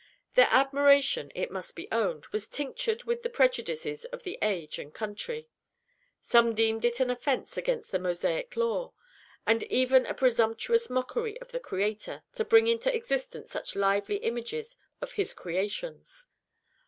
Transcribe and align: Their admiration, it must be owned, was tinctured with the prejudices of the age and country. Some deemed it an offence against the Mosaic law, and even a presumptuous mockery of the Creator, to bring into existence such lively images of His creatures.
Their 0.33 0.47
admiration, 0.49 1.31
it 1.35 1.51
must 1.51 1.75
be 1.75 1.87
owned, 1.91 2.25
was 2.31 2.47
tinctured 2.47 3.03
with 3.03 3.21
the 3.21 3.29
prejudices 3.29 4.03
of 4.05 4.23
the 4.23 4.39
age 4.41 4.79
and 4.79 4.91
country. 4.91 5.47
Some 6.19 6.55
deemed 6.55 6.83
it 6.85 6.99
an 6.99 7.11
offence 7.11 7.55
against 7.55 7.91
the 7.91 7.99
Mosaic 7.99 8.55
law, 8.55 8.93
and 9.45 9.61
even 9.65 10.07
a 10.07 10.15
presumptuous 10.15 10.89
mockery 10.89 11.39
of 11.39 11.51
the 11.51 11.59
Creator, 11.59 12.23
to 12.33 12.43
bring 12.43 12.65
into 12.65 12.91
existence 12.91 13.51
such 13.51 13.75
lively 13.75 14.15
images 14.15 14.75
of 15.01 15.11
His 15.11 15.35
creatures. 15.35 16.25